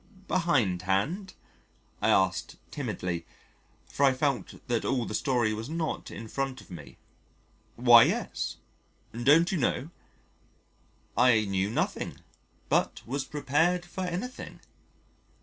[0.27, 1.35] "Behindhand?"
[2.01, 3.27] I asked timidly,
[3.87, 6.97] for I felt that all the story was not in front of me.
[7.75, 8.55] "Why, yes.
[9.13, 9.91] Don't you know?"
[11.15, 12.17] I knew nothing,
[12.67, 14.59] but was prepared for anything.